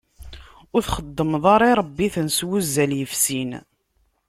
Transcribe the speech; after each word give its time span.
Ur 0.75 0.81
txeddmeḍ 0.87 1.45
ara 1.55 1.65
iṛebbiten 1.71 2.27
s 2.37 2.39
wuzzal 2.47 2.91
yefsin. 2.99 3.51